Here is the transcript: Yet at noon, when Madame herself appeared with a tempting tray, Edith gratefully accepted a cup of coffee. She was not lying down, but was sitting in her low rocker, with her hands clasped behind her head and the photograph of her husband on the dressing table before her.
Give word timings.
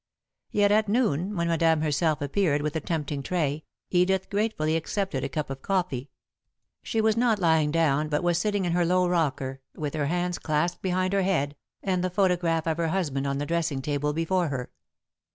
Yet 0.49 0.71
at 0.71 0.89
noon, 0.89 1.35
when 1.35 1.47
Madame 1.47 1.81
herself 1.81 2.23
appeared 2.23 2.63
with 2.63 2.75
a 2.75 2.79
tempting 2.79 3.21
tray, 3.21 3.65
Edith 3.91 4.31
gratefully 4.31 4.75
accepted 4.75 5.23
a 5.23 5.29
cup 5.29 5.51
of 5.51 5.61
coffee. 5.61 6.09
She 6.81 7.01
was 7.01 7.15
not 7.15 7.37
lying 7.37 7.69
down, 7.69 8.09
but 8.09 8.23
was 8.23 8.39
sitting 8.39 8.65
in 8.65 8.71
her 8.71 8.83
low 8.83 9.07
rocker, 9.07 9.61
with 9.75 9.93
her 9.93 10.07
hands 10.07 10.39
clasped 10.39 10.81
behind 10.81 11.13
her 11.13 11.21
head 11.21 11.55
and 11.83 12.03
the 12.03 12.09
photograph 12.09 12.65
of 12.65 12.77
her 12.77 12.87
husband 12.87 13.27
on 13.27 13.37
the 13.37 13.45
dressing 13.45 13.79
table 13.79 14.11
before 14.11 14.47
her. 14.47 14.71